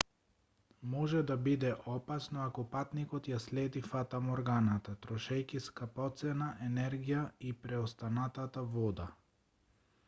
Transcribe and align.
може 0.93 1.19
да 1.31 1.35
биде 1.47 1.73
опасно 1.95 2.41
ако 2.45 2.63
патникот 2.71 3.29
ја 3.33 3.39
следи 3.43 3.83
фатаморганата 3.89 4.95
трошејќи 5.05 5.63
скапоцена 5.67 6.49
енергија 6.71 7.23
и 7.51 7.55
преостанатата 7.67 8.67
вода 8.77 9.09